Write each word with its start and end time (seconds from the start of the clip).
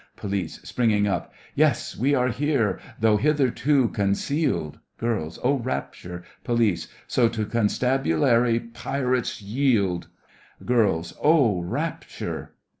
POLICE: 0.15 0.61
(springing 0.63 1.05
up) 1.07 1.31
Yes, 1.53 1.95
we 1.95 2.15
are 2.15 2.29
here, 2.29 2.79
though 2.99 3.17
hitherto 3.17 3.89
concealed! 3.89 4.79
GIRLS: 4.97 5.37
Oh, 5.43 5.59
rapture! 5.59 6.23
POLICE: 6.43 6.87
So 7.05 7.29
to 7.29 7.45
Constabulary, 7.45 8.59
pirates 8.61 9.43
yield! 9.43 10.07
GIRLS: 10.65 11.13
Oh, 11.21 11.61
rapture! 11.61 12.55